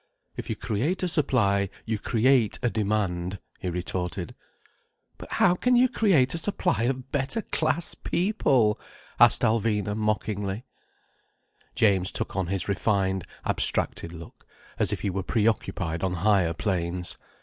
[0.35, 4.33] "If you create a supply you create a demand," he retorted.
[5.19, 8.79] "But how can you create a supply of better class people?"
[9.19, 10.65] asked Alvina mockingly.
[11.75, 14.47] James took on his refined, abstracted look,
[14.79, 17.19] as if he were preoccupied on higher planes.